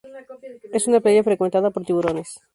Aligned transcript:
Es 0.73 0.87
una 0.87 0.99
playa 0.99 1.23
frecuentada 1.23 1.69
por 1.69 1.85
tiburones. 1.85 2.41